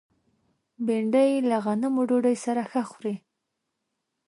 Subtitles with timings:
[0.85, 3.15] بېنډۍ له غنمو ډوډۍ سره ښه خوري